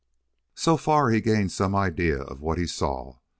[0.55, 3.17] So far he gained some idea of what he saw.